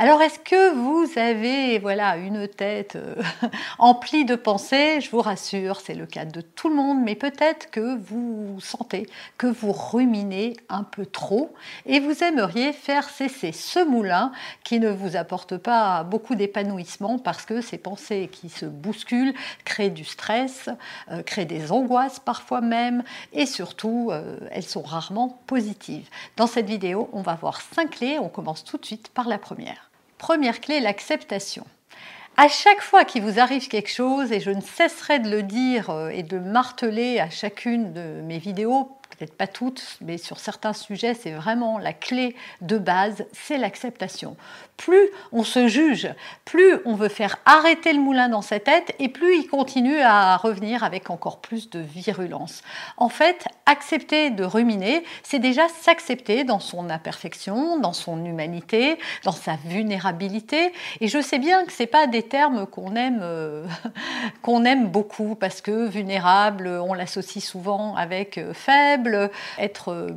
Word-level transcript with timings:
Alors, 0.00 0.22
est-ce 0.22 0.38
que 0.38 0.74
vous 0.74 1.18
avez 1.18 1.80
voilà, 1.80 2.18
une 2.18 2.46
tête 2.46 2.94
euh, 2.94 3.16
emplie 3.80 4.24
de 4.24 4.36
pensées? 4.36 5.00
Je 5.00 5.10
vous 5.10 5.20
rassure, 5.20 5.80
c'est 5.80 5.96
le 5.96 6.06
cas 6.06 6.24
de 6.24 6.40
tout 6.40 6.68
le 6.68 6.76
monde, 6.76 7.00
mais 7.02 7.16
peut-être 7.16 7.68
que 7.72 7.96
vous 7.96 8.60
sentez 8.60 9.08
que 9.38 9.48
vous 9.48 9.72
ruminez 9.72 10.56
un 10.68 10.84
peu 10.84 11.04
trop 11.04 11.52
et 11.84 11.98
vous 11.98 12.22
aimeriez 12.22 12.72
faire 12.72 13.10
cesser 13.10 13.50
ce 13.50 13.84
moulin 13.84 14.30
qui 14.62 14.78
ne 14.78 14.88
vous 14.88 15.16
apporte 15.16 15.56
pas 15.56 16.04
beaucoup 16.04 16.36
d'épanouissement 16.36 17.18
parce 17.18 17.44
que 17.44 17.60
ces 17.60 17.78
pensées 17.78 18.30
qui 18.30 18.50
se 18.50 18.66
bousculent 18.66 19.34
créent 19.64 19.90
du 19.90 20.04
stress, 20.04 20.70
euh, 21.10 21.24
créent 21.24 21.44
des 21.44 21.72
angoisses 21.72 22.20
parfois 22.20 22.60
même, 22.60 23.02
et 23.32 23.46
surtout, 23.46 24.10
euh, 24.12 24.38
elles 24.52 24.62
sont 24.62 24.82
rarement 24.82 25.42
positives. 25.48 26.08
Dans 26.36 26.46
cette 26.46 26.66
vidéo, 26.66 27.10
on 27.12 27.22
va 27.22 27.34
voir 27.34 27.60
cinq 27.60 27.90
clés. 27.90 28.20
On 28.20 28.28
commence 28.28 28.62
tout 28.62 28.78
de 28.78 28.86
suite 28.86 29.08
par 29.08 29.26
la 29.26 29.38
première. 29.38 29.87
Première 30.18 30.60
clé, 30.60 30.80
l'acceptation. 30.80 31.64
À 32.36 32.48
chaque 32.48 32.82
fois 32.82 33.04
qu'il 33.04 33.22
vous 33.22 33.40
arrive 33.40 33.68
quelque 33.68 33.90
chose, 33.90 34.30
et 34.32 34.40
je 34.40 34.50
ne 34.50 34.60
cesserai 34.60 35.20
de 35.20 35.30
le 35.30 35.42
dire 35.42 35.90
euh, 35.90 36.08
et 36.10 36.22
de 36.22 36.38
marteler 36.38 37.18
à 37.18 37.30
chacune 37.30 37.92
de 37.92 38.20
mes 38.22 38.38
vidéos 38.38 38.97
peut-être 39.18 39.36
pas 39.36 39.46
toutes, 39.46 39.98
mais 40.00 40.16
sur 40.16 40.38
certains 40.38 40.72
sujets, 40.72 41.14
c'est 41.14 41.32
vraiment 41.32 41.78
la 41.78 41.92
clé 41.92 42.36
de 42.60 42.78
base, 42.78 43.26
c'est 43.32 43.58
l'acceptation. 43.58 44.36
Plus 44.76 45.08
on 45.32 45.42
se 45.42 45.66
juge, 45.66 46.08
plus 46.44 46.76
on 46.84 46.94
veut 46.94 47.08
faire 47.08 47.36
arrêter 47.44 47.92
le 47.92 48.00
moulin 48.00 48.28
dans 48.28 48.42
sa 48.42 48.60
tête, 48.60 48.94
et 49.00 49.08
plus 49.08 49.36
il 49.38 49.48
continue 49.48 50.00
à 50.00 50.36
revenir 50.36 50.84
avec 50.84 51.10
encore 51.10 51.40
plus 51.40 51.68
de 51.68 51.80
virulence. 51.80 52.62
En 52.96 53.08
fait, 53.08 53.46
accepter 53.66 54.30
de 54.30 54.44
ruminer, 54.44 55.02
c'est 55.22 55.40
déjà 55.40 55.68
s'accepter 55.68 56.44
dans 56.44 56.60
son 56.60 56.88
imperfection, 56.88 57.78
dans 57.78 57.92
son 57.92 58.24
humanité, 58.24 58.98
dans 59.24 59.32
sa 59.32 59.56
vulnérabilité. 59.66 60.72
Et 61.00 61.08
je 61.08 61.20
sais 61.20 61.38
bien 61.38 61.64
que 61.64 61.72
c'est 61.72 61.86
pas 61.86 62.06
des 62.06 62.22
termes 62.22 62.66
qu'on 62.66 62.94
aime, 62.94 63.20
euh, 63.22 63.66
qu'on 64.42 64.64
aime 64.64 64.88
beaucoup, 64.88 65.34
parce 65.34 65.60
que 65.60 65.88
vulnérable, 65.88 66.68
on 66.68 66.94
l'associe 66.94 67.44
souvent 67.44 67.96
avec 67.96 68.38
euh, 68.38 68.52
faible 69.08 69.30
être 69.58 69.92
euh, 69.92 70.10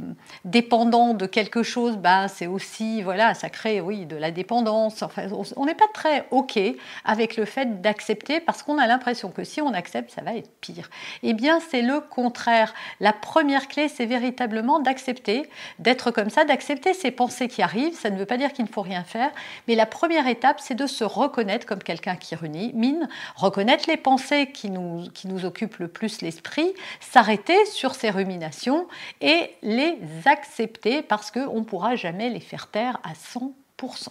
dépendant 0.45 1.14
de 1.14 1.25
quelque 1.25 1.64
chose, 1.64 1.97
bah, 1.97 2.28
c'est 2.28 2.47
aussi, 2.47 3.02
voilà, 3.02 3.34
ça 3.34 3.50
crée, 3.50 3.81
oui, 3.81 4.06
de 4.06 4.16
la 4.16 4.31
dépendance. 4.31 5.02
Enfin, 5.02 5.23
on 5.56 5.66
n'est 5.66 5.75
pas 5.75 5.88
très 5.94 6.28
OK 6.31 6.59
avec 7.06 7.38
le 7.38 7.45
fait 7.45 7.81
d'accepter 7.81 8.39
parce 8.39 8.64
qu'on 8.64 8.78
a 8.78 8.88
l'impression 8.88 9.30
que 9.30 9.44
si 9.44 9.62
on 9.62 9.73
accepte, 9.73 10.12
ça 10.12 10.22
va 10.22 10.34
être 10.36 10.50
pire. 10.62 10.90
Eh 11.24 11.34
bien, 11.34 11.59
c'est 11.59 11.81
le 11.81 12.00
contraire. 12.02 12.74
La 13.00 13.13
première 13.13 13.68
clé, 13.68 13.88
c'est 13.88 14.06
véritablement 14.06 14.79
d'accepter, 14.79 15.50
d'être 15.79 16.12
comme 16.12 16.29
ça, 16.29 16.44
d'accepter 16.44 16.94
ces 16.94 17.12
pensées 17.12 17.47
qui 17.47 17.62
arrivent. 17.62 17.96
Ça 17.96 18.09
ne 18.09 18.18
veut 18.18 18.25
pas 18.25 18.38
dire 18.38 18.53
qu'il 18.53 18.66
ne 18.66 18.69
faut 18.69 18.81
rien 18.81 19.03
faire, 19.03 19.31
mais 19.68 19.75
la 19.75 19.85
première 19.85 20.28
étape, 20.28 20.59
c'est 20.59 20.75
de 20.75 20.88
se 20.88 21.03
reconnaître 21.03 21.66
comme 21.66 21.84
quelqu'un 21.84 22.16
qui 22.16 22.35
mine, 22.73 23.08
reconnaître 23.35 23.85
les 23.88 23.97
pensées 23.97 24.52
qui 24.52 24.69
nous, 24.69 25.09
qui 25.13 25.28
nous 25.28 25.46
occupent 25.46 25.78
le 25.78 25.88
plus 25.88 26.22
l'esprit, 26.22 26.73
s'arrêter 27.00 27.66
sur 27.66 27.96
ces 27.96 28.09
ruminations 28.09 28.81
et 29.22 29.52
les 29.62 29.97
accepter 30.25 31.02
parce 31.02 31.31
qu'on 31.31 31.59
ne 31.59 31.66
pourra 31.66 31.96
jamais 31.96 32.30
les 32.30 32.40
faire 32.40 32.68
taire 32.68 33.00
à 33.03 33.14
100%. 33.14 34.09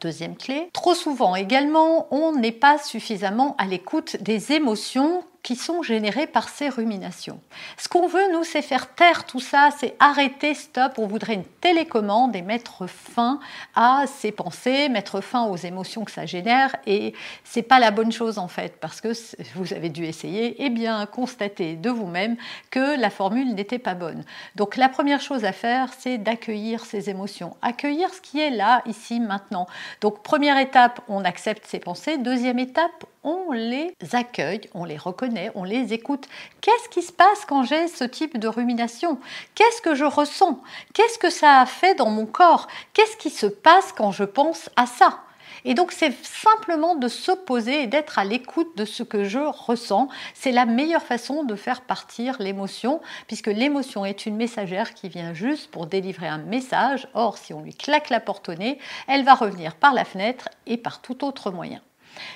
Deuxième 0.00 0.36
clé, 0.36 0.70
trop 0.72 0.94
souvent 0.94 1.36
également, 1.36 2.08
on 2.10 2.34
n'est 2.34 2.52
pas 2.52 2.78
suffisamment 2.78 3.54
à 3.58 3.66
l'écoute 3.66 4.16
des 4.22 4.52
émotions 4.52 5.22
qui 5.42 5.56
sont 5.56 5.82
générés 5.82 6.26
par 6.26 6.48
ces 6.48 6.68
ruminations. 6.68 7.40
Ce 7.78 7.88
qu'on 7.88 8.06
veut, 8.06 8.32
nous, 8.32 8.44
c'est 8.44 8.62
faire 8.62 8.94
taire 8.94 9.24
tout 9.24 9.40
ça, 9.40 9.70
c'est 9.78 9.94
arrêter, 9.98 10.54
stop, 10.54 10.98
on 10.98 11.06
voudrait 11.06 11.34
une 11.34 11.44
télécommande 11.44 12.36
et 12.36 12.42
mettre 12.42 12.86
fin 12.86 13.40
à 13.74 14.04
ces 14.06 14.32
pensées, 14.32 14.88
mettre 14.88 15.20
fin 15.20 15.44
aux 15.44 15.56
émotions 15.56 16.04
que 16.04 16.10
ça 16.10 16.26
génère, 16.26 16.76
et 16.86 17.14
c'est 17.44 17.62
pas 17.62 17.78
la 17.78 17.90
bonne 17.90 18.12
chose 18.12 18.38
en 18.38 18.48
fait, 18.48 18.76
parce 18.80 19.00
que 19.00 19.12
vous 19.54 19.72
avez 19.72 19.88
dû 19.88 20.04
essayer 20.04 20.64
et 20.64 20.70
bien 20.70 21.06
constater 21.06 21.76
de 21.76 21.90
vous-même 21.90 22.36
que 22.70 23.00
la 23.00 23.10
formule 23.10 23.54
n'était 23.54 23.78
pas 23.78 23.94
bonne. 23.94 24.24
Donc 24.56 24.76
la 24.76 24.88
première 24.88 25.20
chose 25.20 25.44
à 25.44 25.52
faire, 25.52 25.90
c'est 25.98 26.18
d'accueillir 26.18 26.84
ces 26.84 27.08
émotions, 27.10 27.56
accueillir 27.62 28.12
ce 28.12 28.20
qui 28.20 28.40
est 28.40 28.50
là, 28.50 28.82
ici, 28.86 29.20
maintenant. 29.20 29.66
Donc 30.00 30.22
première 30.22 30.58
étape, 30.58 31.00
on 31.08 31.24
accepte 31.24 31.66
ces 31.66 31.78
pensées, 31.78 32.18
deuxième 32.18 32.58
étape, 32.58 33.04
on 33.22 33.52
les 33.52 33.94
accueille, 34.12 34.62
on 34.74 34.84
les 34.84 34.96
reconnaît, 34.96 35.52
on 35.54 35.64
les 35.64 35.92
écoute. 35.92 36.28
Qu'est-ce 36.60 36.88
qui 36.88 37.02
se 37.02 37.12
passe 37.12 37.44
quand 37.46 37.62
j'ai 37.62 37.88
ce 37.88 38.04
type 38.04 38.38
de 38.38 38.48
rumination? 38.48 39.18
Qu'est-ce 39.54 39.82
que 39.82 39.94
je 39.94 40.04
ressens? 40.04 40.60
Qu'est-ce 40.94 41.18
que 41.18 41.30
ça 41.30 41.60
a 41.60 41.66
fait 41.66 41.94
dans 41.94 42.10
mon 42.10 42.26
corps? 42.26 42.66
Qu'est-ce 42.92 43.16
qui 43.16 43.30
se 43.30 43.46
passe 43.46 43.92
quand 43.92 44.12
je 44.12 44.24
pense 44.24 44.70
à 44.76 44.86
ça? 44.86 45.20
Et 45.64 45.74
donc 45.74 45.92
c'est 45.92 46.14
simplement 46.24 46.94
de 46.94 47.08
s'opposer 47.08 47.82
et 47.82 47.86
d'être 47.86 48.18
à 48.18 48.24
l'écoute 48.24 48.76
de 48.76 48.86
ce 48.86 49.02
que 49.02 49.24
je 49.24 49.38
ressens. 49.38 50.08
C'est 50.32 50.52
la 50.52 50.64
meilleure 50.64 51.02
façon 51.02 51.44
de 51.44 51.54
faire 51.54 51.82
partir 51.82 52.36
l'émotion, 52.40 53.00
puisque 53.26 53.48
l'émotion 53.48 54.06
est 54.06 54.24
une 54.24 54.36
messagère 54.36 54.94
qui 54.94 55.10
vient 55.10 55.34
juste 55.34 55.70
pour 55.70 55.86
délivrer 55.86 56.28
un 56.28 56.38
message. 56.38 57.08
Or, 57.12 57.36
si 57.36 57.52
on 57.52 57.60
lui 57.60 57.74
claque 57.74 58.08
la 58.08 58.20
porte 58.20 58.48
au 58.48 58.54
nez, 58.54 58.78
elle 59.06 59.24
va 59.24 59.34
revenir 59.34 59.74
par 59.74 59.92
la 59.92 60.06
fenêtre 60.06 60.48
et 60.66 60.78
par 60.78 61.02
tout 61.02 61.24
autre 61.24 61.50
moyen. 61.50 61.80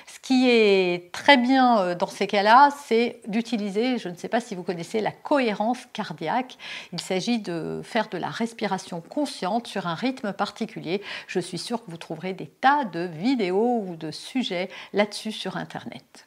Ce 0.07 0.19
qui 0.19 0.49
est 0.49 1.11
très 1.11 1.37
bien 1.37 1.79
euh, 1.79 1.95
dans 1.95 2.07
ces 2.07 2.27
cas-là, 2.27 2.69
c'est 2.85 3.19
d'utiliser, 3.27 3.97
je 3.97 4.09
ne 4.09 4.15
sais 4.15 4.29
pas 4.29 4.39
si 4.39 4.55
vous 4.55 4.63
connaissez 4.63 5.01
la 5.01 5.11
cohérence 5.11 5.79
cardiaque. 5.93 6.57
Il 6.93 6.99
s'agit 6.99 7.39
de 7.39 7.81
faire 7.83 8.09
de 8.09 8.17
la 8.17 8.29
respiration 8.29 9.01
consciente 9.01 9.67
sur 9.67 9.87
un 9.87 9.95
rythme 9.95 10.33
particulier. 10.33 11.01
Je 11.27 11.39
suis 11.39 11.57
sûre 11.57 11.83
que 11.83 11.91
vous 11.91 11.97
trouverez 11.97 12.33
des 12.33 12.47
tas 12.47 12.85
de 12.85 13.01
vidéos 13.01 13.83
ou 13.87 13.95
de 13.95 14.11
sujets 14.11 14.69
là-dessus 14.93 15.31
sur 15.31 15.57
Internet. 15.57 16.25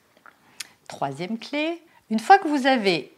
Troisième 0.88 1.38
clé, 1.38 1.82
une 2.10 2.18
fois 2.18 2.38
que 2.38 2.48
vous 2.48 2.66
avez 2.66 3.12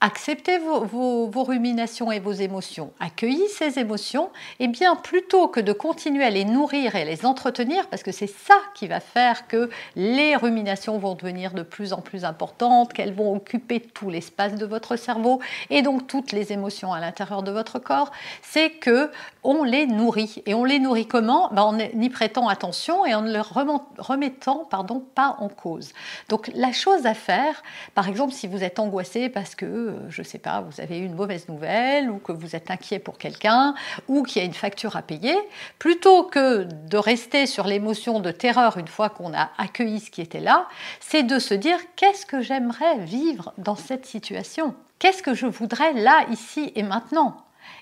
acceptez 0.00 0.58
vos, 0.58 1.28
ruminations 1.42 2.10
et 2.10 2.20
vos 2.20 2.32
émotions, 2.32 2.92
accueillez 3.00 3.48
ces 3.48 3.78
émotions, 3.78 4.30
et 4.58 4.66
bien 4.66 4.96
plutôt 4.96 5.48
que 5.48 5.60
de 5.60 5.72
continuer 5.72 6.24
à 6.24 6.30
les 6.30 6.44
nourrir 6.44 6.96
et 6.96 7.04
les 7.04 7.26
entretenir, 7.26 7.86
parce 7.88 8.02
que 8.02 8.12
c'est 8.12 8.26
ça 8.26 8.56
qui 8.74 8.88
va 8.88 9.00
faire 9.00 9.46
que 9.46 9.68
les 9.96 10.36
ruminations 10.36 10.98
vont 10.98 11.14
devenir 11.14 11.52
de 11.52 11.62
plus 11.62 11.92
en 11.92 12.00
plus 12.00 12.24
importantes, 12.24 12.92
qu'elles 12.92 13.12
vont 13.12 13.36
occuper 13.36 13.80
tout 13.80 14.08
l'espace 14.08 14.54
de 14.54 14.64
votre 14.64 14.96
cerveau 14.96 15.40
et 15.68 15.82
donc 15.82 16.06
toutes 16.06 16.32
les 16.32 16.52
émotions 16.52 16.92
à 16.92 17.00
l'intérieur 17.00 17.42
de 17.42 17.50
votre 17.50 17.78
corps, 17.78 18.10
c'est 18.42 18.70
que 18.70 19.10
on 19.42 19.64
les 19.64 19.86
nourrit. 19.86 20.42
Et 20.46 20.54
on 20.54 20.64
les 20.64 20.78
nourrit 20.78 21.06
comment? 21.06 21.48
Ben, 21.52 21.62
En 21.62 21.78
y 21.78 22.10
prêtant 22.10 22.48
attention 22.48 23.06
et 23.06 23.14
en 23.14 23.22
ne 23.22 23.32
les 23.32 23.40
remettant 23.40 24.66
pardon, 24.70 25.04
pas 25.14 25.36
en 25.38 25.48
cause. 25.48 25.92
Donc 26.28 26.50
la 26.54 26.72
chose 26.72 27.06
à 27.06 27.14
faire, 27.14 27.62
par 27.94 28.08
exemple 28.08 28.32
si 28.32 28.46
vous 28.46 28.62
êtes 28.62 28.78
angoissé 28.78 29.28
parce 29.28 29.54
que 29.54 29.89
euh, 29.90 30.06
je 30.08 30.22
ne 30.22 30.26
sais 30.26 30.38
pas, 30.38 30.60
vous 30.60 30.80
avez 30.80 30.98
eu 30.98 31.04
une 31.04 31.14
mauvaise 31.14 31.48
nouvelle 31.48 32.10
ou 32.10 32.18
que 32.18 32.32
vous 32.32 32.56
êtes 32.56 32.70
inquiet 32.70 32.98
pour 32.98 33.18
quelqu'un 33.18 33.74
ou 34.08 34.22
qu'il 34.22 34.40
y 34.40 34.44
a 34.44 34.46
une 34.46 34.54
facture 34.54 34.96
à 34.96 35.02
payer, 35.02 35.36
plutôt 35.78 36.24
que 36.24 36.62
de 36.64 36.96
rester 36.96 37.46
sur 37.46 37.66
l'émotion 37.66 38.20
de 38.20 38.30
terreur 38.30 38.78
une 38.78 38.88
fois 38.88 39.10
qu'on 39.10 39.34
a 39.34 39.50
accueilli 39.58 40.00
ce 40.00 40.10
qui 40.10 40.20
était 40.20 40.40
là, 40.40 40.68
c'est 41.00 41.22
de 41.22 41.38
se 41.38 41.54
dire 41.54 41.78
qu'est-ce 41.96 42.26
que 42.26 42.40
j'aimerais 42.40 42.98
vivre 42.98 43.52
dans 43.58 43.76
cette 43.76 44.06
situation? 44.06 44.74
Qu'est-ce 44.98 45.22
que 45.22 45.34
je 45.34 45.46
voudrais 45.46 45.92
là, 45.94 46.24
ici 46.30 46.72
et 46.74 46.82
maintenant? 46.82 47.36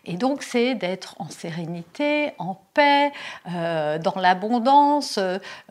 Et 0.04 0.16
donc, 0.16 0.42
c'est 0.42 0.75
d'être 0.75 1.14
en 1.19 1.28
sérénité, 1.28 2.32
en 2.38 2.58
paix, 2.75 3.12
euh, 3.52 3.98
dans 3.98 4.14
l'abondance, 4.16 5.19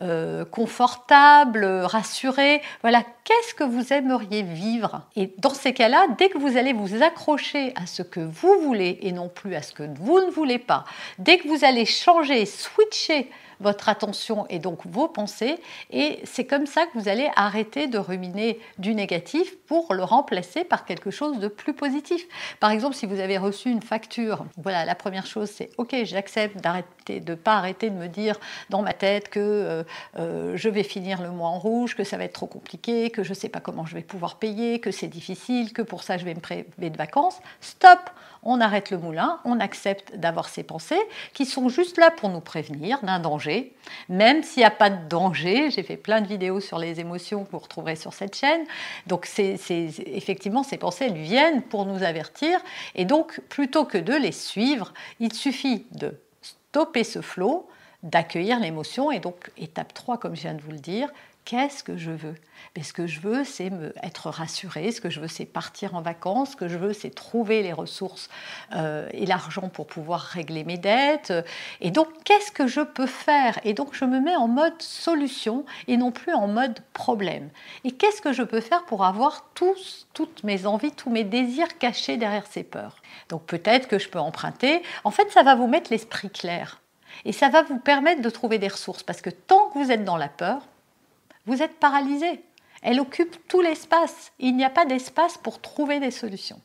euh, 0.00 0.44
confortable, 0.44 1.64
rassuré. 1.64 2.62
Voilà, 2.82 3.02
qu'est-ce 3.24 3.54
que 3.54 3.64
vous 3.64 3.92
aimeriez 3.92 4.42
vivre? 4.42 5.02
Et 5.16 5.34
dans 5.38 5.54
ces 5.54 5.72
cas-là, 5.72 6.06
dès 6.18 6.28
que 6.28 6.38
vous 6.38 6.56
allez 6.56 6.72
vous 6.72 7.02
accrocher 7.02 7.72
à 7.74 7.86
ce 7.86 8.02
que 8.02 8.20
vous 8.20 8.60
voulez 8.62 8.98
et 9.02 9.12
non 9.12 9.28
plus 9.28 9.54
à 9.54 9.62
ce 9.62 9.72
que 9.72 9.88
vous 10.00 10.20
ne 10.20 10.30
voulez 10.30 10.58
pas, 10.58 10.84
dès 11.18 11.38
que 11.38 11.48
vous 11.48 11.64
allez 11.64 11.84
changer, 11.84 12.46
switcher 12.46 13.30
votre 13.60 13.88
attention 13.88 14.46
et 14.48 14.58
donc 14.58 14.86
vos 14.86 15.08
pensées. 15.08 15.58
Et 15.90 16.20
c'est 16.24 16.44
comme 16.44 16.66
ça 16.66 16.86
que 16.86 16.98
vous 16.98 17.08
allez 17.08 17.30
arrêter 17.36 17.86
de 17.86 17.98
ruminer 17.98 18.58
du 18.78 18.94
négatif 18.94 19.56
pour 19.66 19.94
le 19.94 20.04
remplacer 20.04 20.64
par 20.64 20.84
quelque 20.84 21.10
chose 21.10 21.38
de 21.38 21.48
plus 21.48 21.74
positif. 21.74 22.26
Par 22.60 22.70
exemple, 22.70 22.94
si 22.94 23.06
vous 23.06 23.20
avez 23.20 23.38
reçu 23.38 23.70
une 23.70 23.82
facture, 23.82 24.44
voilà, 24.56 24.84
la 24.84 24.94
première 24.94 25.26
chose 25.26 25.50
c'est 25.50 25.70
OK, 25.78 25.94
j'accepte 26.04 26.60
d'arrêter, 26.60 27.20
de 27.20 27.34
pas 27.34 27.56
arrêter 27.56 27.90
de 27.90 27.96
me 27.96 28.08
dire 28.08 28.38
dans 28.70 28.82
ma 28.82 28.92
tête 28.92 29.28
que 29.28 29.40
euh, 29.40 29.82
euh, 30.18 30.56
je 30.56 30.68
vais 30.68 30.82
finir 30.82 31.22
le 31.22 31.30
mois 31.30 31.48
en 31.48 31.58
rouge, 31.58 31.94
que 31.94 32.04
ça 32.04 32.16
va 32.16 32.24
être 32.24 32.32
trop 32.32 32.46
compliqué, 32.46 33.10
que 33.10 33.22
je 33.22 33.30
ne 33.30 33.34
sais 33.34 33.48
pas 33.48 33.60
comment 33.60 33.86
je 33.86 33.94
vais 33.94 34.02
pouvoir 34.02 34.36
payer, 34.36 34.80
que 34.80 34.90
c'est 34.90 35.08
difficile, 35.08 35.72
que 35.72 35.82
pour 35.82 36.02
ça 36.02 36.18
je 36.18 36.24
vais 36.24 36.34
me 36.34 36.40
priver 36.40 36.90
de 36.90 36.96
vacances. 36.96 37.40
Stop 37.60 38.10
on 38.42 38.60
arrête 38.60 38.90
le 38.90 38.98
moulin, 38.98 39.40
on 39.44 39.60
accepte 39.60 40.16
d'avoir 40.16 40.48
ces 40.48 40.62
pensées 40.62 41.00
qui 41.34 41.46
sont 41.46 41.68
juste 41.68 41.98
là 41.98 42.10
pour 42.10 42.28
nous 42.28 42.40
prévenir 42.40 43.00
d'un 43.02 43.18
danger, 43.18 43.47
même 44.08 44.42
s'il 44.42 44.60
n'y 44.60 44.66
a 44.66 44.70
pas 44.70 44.90
de 44.90 45.08
danger. 45.08 45.70
J'ai 45.70 45.82
fait 45.82 45.96
plein 45.96 46.20
de 46.20 46.26
vidéos 46.26 46.60
sur 46.60 46.78
les 46.78 47.00
émotions 47.00 47.44
que 47.44 47.50
vous 47.52 47.58
retrouverez 47.58 47.96
sur 47.96 48.12
cette 48.12 48.36
chaîne. 48.36 48.64
Donc 49.06 49.26
c'est, 49.26 49.58
effectivement, 50.06 50.62
ces 50.62 50.78
pensées, 50.78 51.06
elles 51.06 51.18
viennent 51.18 51.62
pour 51.62 51.84
nous 51.86 52.02
avertir. 52.02 52.60
Et 52.94 53.04
donc, 53.04 53.40
plutôt 53.48 53.84
que 53.84 53.98
de 53.98 54.14
les 54.14 54.32
suivre, 54.32 54.92
il 55.20 55.32
suffit 55.32 55.86
de 55.92 56.20
stopper 56.42 57.04
ce 57.04 57.20
flot, 57.20 57.68
d'accueillir 58.02 58.60
l'émotion. 58.60 59.10
Et 59.10 59.20
donc, 59.20 59.50
étape 59.56 59.94
3, 59.94 60.18
comme 60.18 60.36
je 60.36 60.42
viens 60.42 60.54
de 60.54 60.62
vous 60.62 60.72
le 60.72 60.78
dire, 60.78 61.08
qu'est-ce 61.48 61.82
que 61.82 61.96
je 61.96 62.10
veux? 62.10 62.34
Mais 62.76 62.82
ce 62.82 62.92
que 62.92 63.06
je 63.06 63.20
veux, 63.20 63.42
c'est 63.42 63.72
être 64.02 64.28
rassuré, 64.28 64.92
ce 64.92 65.00
que 65.00 65.08
je 65.08 65.18
veux, 65.18 65.28
c'est 65.28 65.46
partir 65.46 65.94
en 65.94 66.02
vacances, 66.02 66.50
ce 66.50 66.56
que 66.56 66.68
je 66.68 66.76
veux, 66.76 66.92
c'est 66.92 67.08
trouver 67.08 67.62
les 67.62 67.72
ressources 67.72 68.28
euh, 68.76 69.08
et 69.12 69.24
l'argent 69.24 69.70
pour 69.70 69.86
pouvoir 69.86 70.20
régler 70.20 70.62
mes 70.64 70.76
dettes. 70.76 71.32
Et 71.80 71.90
donc, 71.90 72.08
qu'est-ce 72.24 72.52
que 72.52 72.66
je 72.66 72.82
peux 72.82 73.06
faire? 73.06 73.58
Et 73.64 73.72
donc, 73.72 73.94
je 73.94 74.04
me 74.04 74.20
mets 74.20 74.36
en 74.36 74.46
mode 74.46 74.82
solution 74.82 75.64
et 75.86 75.96
non 75.96 76.12
plus 76.12 76.34
en 76.34 76.48
mode 76.48 76.80
problème. 76.92 77.48
Et 77.84 77.92
qu'est-ce 77.92 78.20
que 78.20 78.34
je 78.34 78.42
peux 78.42 78.60
faire 78.60 78.84
pour 78.84 79.06
avoir 79.06 79.48
tous, 79.54 80.06
toutes 80.12 80.44
mes 80.44 80.66
envies, 80.66 80.92
tous 80.92 81.08
mes 81.08 81.24
désirs 81.24 81.78
cachés 81.78 82.18
derrière 82.18 82.46
ces 82.46 82.62
peurs? 82.62 82.96
Donc, 83.30 83.46
peut-être 83.46 83.88
que 83.88 83.98
je 83.98 84.10
peux 84.10 84.20
emprunter. 84.20 84.82
En 85.02 85.10
fait, 85.10 85.30
ça 85.30 85.42
va 85.42 85.54
vous 85.54 85.66
mettre 85.66 85.90
l'esprit 85.90 86.28
clair. 86.28 86.82
Et 87.24 87.32
ça 87.32 87.48
va 87.48 87.62
vous 87.62 87.78
permettre 87.78 88.20
de 88.20 88.28
trouver 88.28 88.58
des 88.58 88.68
ressources. 88.68 89.02
Parce 89.02 89.22
que 89.22 89.30
tant 89.30 89.70
que 89.70 89.78
vous 89.78 89.90
êtes 89.90 90.04
dans 90.04 90.18
la 90.18 90.28
peur, 90.28 90.60
vous 91.48 91.62
êtes 91.62 91.80
paralysé. 91.80 92.44
Elle 92.82 93.00
occupe 93.00 93.48
tout 93.48 93.60
l'espace. 93.60 94.32
Il 94.38 94.54
n'y 94.54 94.64
a 94.64 94.70
pas 94.70 94.84
d'espace 94.84 95.38
pour 95.38 95.60
trouver 95.60 95.98
des 95.98 96.10
solutions. 96.10 96.60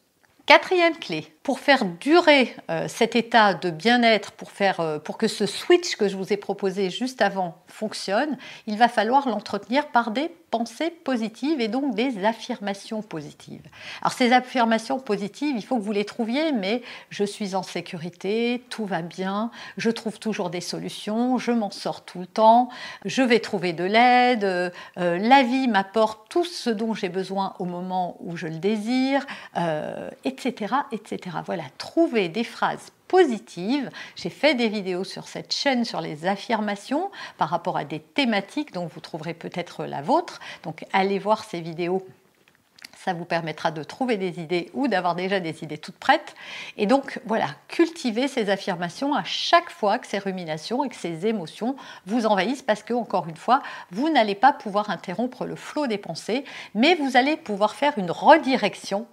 Quatrième 0.45 0.97
clé, 0.97 1.33
pour 1.41 1.61
faire 1.61 1.85
durer 1.85 2.53
euh, 2.69 2.89
cet 2.89 3.15
état 3.15 3.53
de 3.53 3.69
bien-être, 3.69 4.33
pour, 4.33 4.49
euh, 4.79 4.99
pour 4.99 5.17
que 5.17 5.29
ce 5.29 5.45
switch 5.45 5.95
que 5.95 6.09
je 6.09 6.17
vous 6.17 6.33
ai 6.33 6.37
proposé 6.37 6.89
juste 6.89 7.21
avant 7.21 7.55
fonctionne, 7.67 8.37
il 8.67 8.77
va 8.77 8.89
falloir 8.89 9.29
l'entretenir 9.29 9.87
par 9.87 10.11
des 10.11 10.29
pensées 10.53 10.91
positives 10.91 11.59
et 11.61 11.67
donc 11.67 11.95
des 11.95 12.23
affirmations 12.23 13.01
positives. 13.01 13.63
Alors 14.03 14.13
ces 14.13 14.33
affirmations 14.33 14.99
positives, 14.99 15.55
il 15.57 15.65
faut 15.65 15.77
que 15.77 15.81
vous 15.81 15.91
les 15.91 16.05
trouviez, 16.05 16.51
mais 16.51 16.83
je 17.09 17.23
suis 17.23 17.55
en 17.55 17.63
sécurité, 17.63 18.63
tout 18.69 18.85
va 18.85 19.01
bien, 19.01 19.49
je 19.77 19.89
trouve 19.89 20.19
toujours 20.19 20.51
des 20.51 20.61
solutions, 20.61 21.39
je 21.39 21.51
m'en 21.51 21.71
sors 21.71 22.05
tout 22.05 22.19
le 22.19 22.27
temps, 22.27 22.69
je 23.03 23.23
vais 23.23 23.39
trouver 23.39 23.73
de 23.73 23.83
l'aide, 23.83 24.43
euh, 24.43 24.69
la 24.95 25.41
vie 25.41 25.67
m'apporte 25.67 26.29
tout 26.29 26.45
ce 26.45 26.69
dont 26.69 26.93
j'ai 26.93 27.09
besoin 27.09 27.55
au 27.57 27.65
moment 27.65 28.15
où 28.19 28.37
je 28.37 28.45
le 28.45 28.57
désire, 28.57 29.25
etc., 30.23 30.75
etc. 30.91 31.37
Voilà, 31.47 31.63
trouver 31.79 32.29
des 32.29 32.43
phrases 32.43 32.91
positives. 33.13 33.91
J'ai 34.15 34.31
fait 34.31 34.55
des 34.55 34.69
vidéos 34.69 35.03
sur 35.03 35.27
cette 35.27 35.53
chaîne 35.53 35.85
sur 35.85 36.01
les 36.01 36.25
affirmations 36.25 37.11
par 37.37 37.49
rapport 37.49 37.77
à 37.77 37.83
des 37.83 37.99
thématiques 37.99 38.73
dont 38.73 38.87
vous 38.87 39.01
trouverez 39.01 39.35
peut-être 39.35 39.85
la 39.85 40.01
vôtre. 40.01 40.39
Donc 40.63 40.83
allez 40.93 41.19
voir 41.19 41.43
ces 41.43 41.61
vidéos 41.61 42.03
ça 43.03 43.13
vous 43.13 43.25
permettra 43.25 43.69
de 43.71 43.83
trouver 43.83 44.15
des 44.15 44.39
idées 44.39 44.71
ou 44.73 44.87
d'avoir 44.87 45.13
déjà 45.13 45.41
des 45.41 45.63
idées 45.63 45.77
toutes 45.77 45.97
prêtes. 45.97 46.35
Et 46.77 46.85
donc 46.85 47.19
voilà, 47.25 47.47
cultivez 47.67 48.29
ces 48.29 48.49
affirmations 48.49 49.13
à 49.13 49.25
chaque 49.25 49.69
fois 49.69 49.99
que 49.99 50.07
ces 50.07 50.19
ruminations 50.19 50.85
et 50.85 50.89
que 50.89 50.95
ces 50.95 51.27
émotions 51.27 51.75
vous 52.05 52.25
envahissent 52.25 52.61
parce 52.61 52.81
que, 52.81 52.93
encore 52.93 53.27
une 53.27 53.35
fois, 53.35 53.61
vous 53.91 54.09
n'allez 54.09 54.35
pas 54.35 54.53
pouvoir 54.53 54.89
interrompre 54.89 55.45
le 55.45 55.57
flot 55.57 55.87
des 55.87 55.97
pensées, 55.97 56.45
mais 56.75 56.95
vous 56.95 57.17
allez 57.17 57.35
pouvoir 57.35 57.75
faire 57.75 57.97
une 57.97 58.09
redirection 58.09 59.05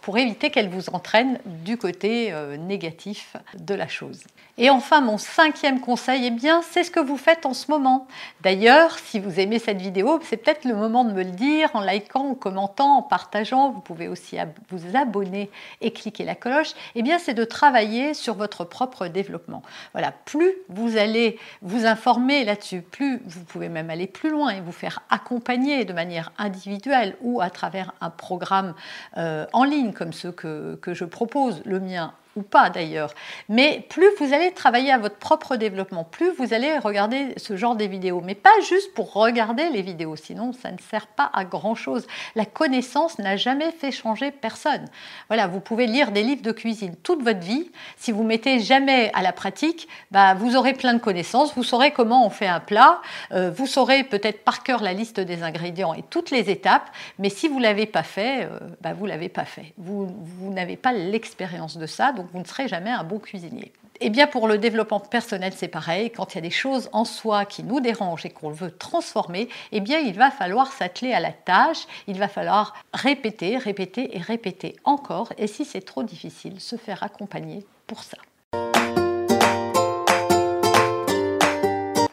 pour 0.00 0.18
éviter 0.18 0.50
qu'elle 0.50 0.68
vous 0.68 0.90
entraîne 0.90 1.38
du 1.44 1.76
côté 1.76 2.32
euh, 2.32 2.56
négatif 2.56 3.36
de 3.58 3.74
la 3.74 3.88
chose. 3.88 4.22
Et 4.58 4.70
enfin, 4.70 5.02
mon 5.02 5.18
cinquième 5.18 5.80
conseil, 5.80 6.26
eh 6.26 6.30
bien, 6.30 6.62
c'est 6.62 6.82
ce 6.82 6.90
que 6.90 7.00
vous 7.00 7.18
faites 7.18 7.44
en 7.44 7.52
ce 7.52 7.70
moment. 7.70 8.06
D'ailleurs, 8.40 8.98
si 8.98 9.20
vous 9.20 9.38
aimez 9.38 9.58
cette 9.58 9.80
vidéo, 9.80 10.18
c'est 10.22 10.38
peut-être 10.38 10.64
le 10.64 10.74
moment 10.74 11.04
de 11.04 11.12
me 11.12 11.22
le 11.22 11.30
dire 11.30 11.70
en 11.74 11.80
likant, 11.80 12.30
en 12.30 12.34
commentant, 12.34 12.96
en 12.96 13.02
partageant. 13.02 13.70
Vous 13.70 13.80
pouvez 13.80 14.08
aussi 14.08 14.38
vous 14.70 14.96
abonner 14.96 15.50
et 15.82 15.92
cliquer 15.92 16.24
la 16.24 16.34
cloche. 16.34 16.72
Eh 16.94 17.02
bien, 17.02 17.18
c'est 17.18 17.34
de 17.34 17.44
travailler 17.44 18.14
sur 18.14 18.34
votre 18.34 18.64
propre 18.64 19.08
développement. 19.08 19.62
Voilà, 19.92 20.10
plus 20.10 20.52
vous 20.70 20.96
allez 20.96 21.38
vous 21.60 21.84
informer 21.84 22.44
là-dessus, 22.44 22.80
plus 22.80 23.20
vous 23.26 23.44
pouvez 23.44 23.68
même 23.68 23.90
aller 23.90 24.06
plus 24.06 24.30
loin 24.30 24.50
et 24.50 24.60
vous 24.60 24.72
faire 24.72 25.02
accompagner 25.10 25.84
de 25.84 25.92
manière 25.92 26.32
individuelle 26.38 27.16
ou 27.20 27.40
à 27.42 27.50
travers 27.50 27.92
un 28.00 28.10
programme 28.10 28.74
euh, 29.18 29.46
en 29.52 29.64
ligne 29.66 29.92
comme 29.92 30.12
ceux 30.12 30.32
que 30.32 30.78
je 30.86 31.04
propose, 31.04 31.62
le 31.64 31.80
mien 31.80 32.14
ou 32.36 32.42
pas 32.42 32.70
d'ailleurs. 32.70 33.14
Mais 33.48 33.84
plus 33.88 34.08
vous 34.18 34.32
allez 34.32 34.52
travailler 34.52 34.92
à 34.92 34.98
votre 34.98 35.16
propre 35.16 35.56
développement, 35.56 36.04
plus 36.04 36.30
vous 36.30 36.54
allez 36.54 36.78
regarder 36.78 37.34
ce 37.36 37.56
genre 37.56 37.76
de 37.76 37.84
vidéos. 37.84 38.20
Mais 38.24 38.34
pas 38.34 38.50
juste 38.68 38.94
pour 38.94 39.12
regarder 39.12 39.68
les 39.70 39.82
vidéos, 39.82 40.16
sinon 40.16 40.52
ça 40.52 40.70
ne 40.70 40.78
sert 40.78 41.06
pas 41.06 41.30
à 41.32 41.44
grand-chose. 41.44 42.06
La 42.34 42.44
connaissance 42.44 43.18
n'a 43.18 43.36
jamais 43.36 43.72
fait 43.72 43.90
changer 43.90 44.30
personne. 44.30 44.84
Voilà, 45.28 45.46
vous 45.46 45.60
pouvez 45.60 45.86
lire 45.86 46.12
des 46.12 46.22
livres 46.22 46.42
de 46.42 46.52
cuisine 46.52 46.94
toute 47.02 47.22
votre 47.22 47.40
vie. 47.40 47.70
Si 47.96 48.12
vous 48.12 48.22
mettez 48.22 48.60
jamais 48.60 49.10
à 49.14 49.22
la 49.22 49.32
pratique, 49.32 49.88
bah, 50.10 50.34
vous 50.34 50.56
aurez 50.56 50.74
plein 50.74 50.94
de 50.94 50.98
connaissances, 50.98 51.54
vous 51.54 51.62
saurez 51.62 51.92
comment 51.92 52.26
on 52.26 52.30
fait 52.30 52.46
un 52.46 52.60
plat, 52.60 53.00
euh, 53.32 53.50
vous 53.50 53.66
saurez 53.66 54.04
peut-être 54.04 54.44
par 54.44 54.62
cœur 54.62 54.82
la 54.82 54.92
liste 54.92 55.20
des 55.20 55.42
ingrédients 55.42 55.94
et 55.94 56.02
toutes 56.02 56.30
les 56.30 56.50
étapes, 56.50 56.90
mais 57.18 57.30
si 57.30 57.48
vous 57.48 57.58
ne 57.58 57.62
l'avez 57.62 57.86
pas 57.86 58.02
fait, 58.02 58.44
euh, 58.44 58.58
bah, 58.80 58.92
vous 58.92 59.04
ne 59.04 59.10
l'avez 59.10 59.28
pas 59.28 59.44
fait. 59.44 59.72
Vous, 59.78 60.06
vous 60.06 60.52
n'avez 60.52 60.76
pas 60.76 60.92
l'expérience 60.92 61.76
de 61.76 61.86
ça, 61.86 62.12
donc 62.12 62.25
vous 62.32 62.38
ne 62.38 62.44
serez 62.44 62.68
jamais 62.68 62.90
un 62.90 63.04
bon 63.04 63.18
cuisinier. 63.18 63.72
Et 63.98 64.06
eh 64.06 64.10
bien 64.10 64.26
pour 64.26 64.46
le 64.46 64.58
développement 64.58 65.00
personnel, 65.00 65.54
c'est 65.56 65.68
pareil. 65.68 66.10
Quand 66.10 66.34
il 66.34 66.36
y 66.36 66.38
a 66.38 66.42
des 66.42 66.50
choses 66.50 66.90
en 66.92 67.06
soi 67.06 67.46
qui 67.46 67.62
nous 67.62 67.80
dérangent 67.80 68.26
et 68.26 68.30
qu'on 68.30 68.50
veut 68.50 68.70
transformer, 68.70 69.48
eh 69.72 69.80
bien 69.80 70.00
il 70.00 70.12
va 70.12 70.30
falloir 70.30 70.70
s'atteler 70.70 71.14
à 71.14 71.20
la 71.20 71.32
tâche. 71.32 71.86
Il 72.06 72.18
va 72.18 72.28
falloir 72.28 72.74
répéter, 72.92 73.56
répéter 73.56 74.14
et 74.14 74.20
répéter 74.20 74.76
encore. 74.84 75.32
Et 75.38 75.46
si 75.46 75.64
c'est 75.64 75.80
trop 75.80 76.02
difficile, 76.02 76.60
se 76.60 76.76
faire 76.76 77.02
accompagner 77.02 77.64
pour 77.86 78.02
ça. 78.02 78.18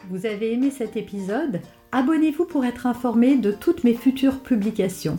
Vous 0.08 0.24
avez 0.24 0.54
aimé 0.54 0.70
cet 0.70 0.96
épisode? 0.96 1.60
Abonnez-vous 1.92 2.46
pour 2.46 2.64
être 2.64 2.86
informé 2.86 3.36
de 3.36 3.52
toutes 3.52 3.84
mes 3.84 3.94
futures 3.94 4.40
publications. 4.40 5.18